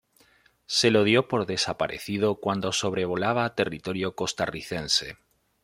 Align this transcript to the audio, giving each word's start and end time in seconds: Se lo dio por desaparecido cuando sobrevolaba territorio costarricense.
Se 0.65 0.89
lo 0.89 1.03
dio 1.03 1.27
por 1.27 1.45
desaparecido 1.45 2.39
cuando 2.39 2.71
sobrevolaba 2.71 3.53
territorio 3.53 4.15
costarricense. 4.15 5.19